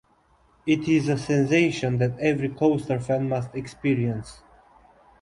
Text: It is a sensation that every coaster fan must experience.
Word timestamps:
It 0.65 0.87
is 0.89 1.09
a 1.09 1.17
sensation 1.19 1.99
that 1.99 2.17
every 2.17 2.49
coaster 2.49 2.99
fan 2.99 3.29
must 3.29 3.53
experience. 3.53 4.41